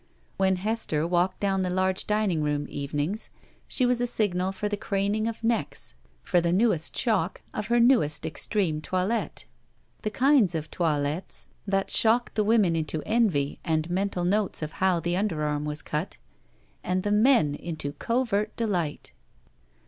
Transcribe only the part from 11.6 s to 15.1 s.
that shocked the women into envy and mental notes of how